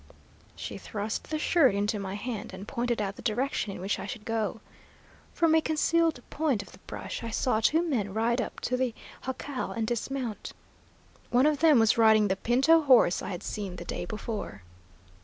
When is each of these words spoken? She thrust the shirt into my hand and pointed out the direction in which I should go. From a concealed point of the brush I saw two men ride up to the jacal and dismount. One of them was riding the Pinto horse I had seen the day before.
She 0.55 0.79
thrust 0.79 1.29
the 1.29 1.37
shirt 1.37 1.75
into 1.75 1.99
my 1.99 2.15
hand 2.15 2.55
and 2.55 2.67
pointed 2.67 2.99
out 3.03 3.17
the 3.17 3.21
direction 3.21 3.71
in 3.71 3.79
which 3.79 3.99
I 3.99 4.07
should 4.07 4.25
go. 4.25 4.59
From 5.31 5.53
a 5.53 5.61
concealed 5.61 6.19
point 6.31 6.63
of 6.63 6.71
the 6.71 6.79
brush 6.87 7.23
I 7.23 7.29
saw 7.29 7.59
two 7.59 7.87
men 7.87 8.11
ride 8.11 8.41
up 8.41 8.59
to 8.61 8.75
the 8.75 8.95
jacal 9.23 9.69
and 9.71 9.85
dismount. 9.85 10.53
One 11.29 11.45
of 11.45 11.59
them 11.59 11.77
was 11.77 11.99
riding 11.99 12.29
the 12.29 12.35
Pinto 12.35 12.81
horse 12.81 13.21
I 13.21 13.29
had 13.29 13.43
seen 13.43 13.75
the 13.75 13.85
day 13.85 14.05
before. 14.05 14.63